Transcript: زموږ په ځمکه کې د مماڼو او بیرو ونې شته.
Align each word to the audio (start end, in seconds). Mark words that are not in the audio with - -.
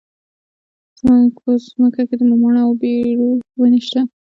زموږ 0.99 1.29
په 1.43 1.51
ځمکه 1.67 2.01
کې 2.07 2.15
د 2.17 2.21
مماڼو 2.29 2.61
او 2.65 2.71
بیرو 2.81 3.29
ونې 3.59 3.81
شته. 3.87 4.01